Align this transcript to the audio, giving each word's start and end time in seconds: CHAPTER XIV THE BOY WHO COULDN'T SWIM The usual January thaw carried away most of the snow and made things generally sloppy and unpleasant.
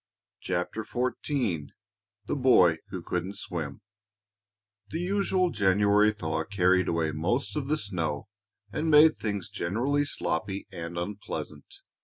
CHAPTER 0.39 0.83
XIV 0.83 1.67
THE 2.25 2.35
BOY 2.35 2.79
WHO 2.89 3.03
COULDN'T 3.03 3.37
SWIM 3.37 3.81
The 4.89 4.99
usual 4.99 5.51
January 5.51 6.11
thaw 6.11 6.43
carried 6.43 6.87
away 6.87 7.11
most 7.11 7.55
of 7.55 7.67
the 7.67 7.77
snow 7.77 8.27
and 8.71 8.89
made 8.89 9.13
things 9.13 9.47
generally 9.47 10.05
sloppy 10.05 10.65
and 10.71 10.97
unpleasant. 10.97 11.81